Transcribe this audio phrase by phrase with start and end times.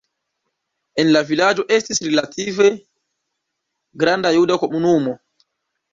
[1.03, 2.71] En la vilaĝo estis relative
[4.05, 5.19] granda juda komunumo.